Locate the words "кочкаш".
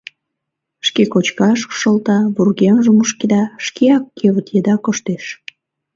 1.13-1.59